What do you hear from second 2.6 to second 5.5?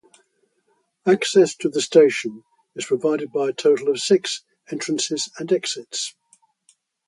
is provided by a total of six entrances